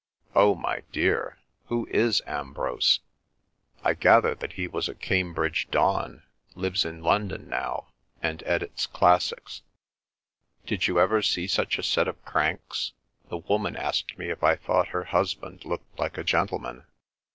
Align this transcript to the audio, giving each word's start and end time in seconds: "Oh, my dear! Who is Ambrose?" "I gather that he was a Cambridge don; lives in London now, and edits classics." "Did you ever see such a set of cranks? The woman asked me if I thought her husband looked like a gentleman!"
"Oh, 0.33 0.55
my 0.55 0.81
dear! 0.91 1.37
Who 1.67 1.87
is 1.91 2.23
Ambrose?" 2.25 3.01
"I 3.83 3.93
gather 3.93 4.33
that 4.33 4.53
he 4.53 4.67
was 4.67 4.89
a 4.89 4.95
Cambridge 4.95 5.67
don; 5.69 6.23
lives 6.55 6.85
in 6.85 7.03
London 7.03 7.47
now, 7.47 7.89
and 8.19 8.41
edits 8.47 8.87
classics." 8.87 9.61
"Did 10.65 10.87
you 10.87 10.99
ever 10.99 11.21
see 11.21 11.45
such 11.45 11.77
a 11.77 11.83
set 11.83 12.07
of 12.07 12.19
cranks? 12.25 12.93
The 13.29 13.37
woman 13.37 13.75
asked 13.75 14.17
me 14.17 14.31
if 14.31 14.41
I 14.43 14.55
thought 14.55 14.87
her 14.87 15.03
husband 15.03 15.65
looked 15.65 15.99
like 15.99 16.17
a 16.17 16.23
gentleman!" 16.23 16.85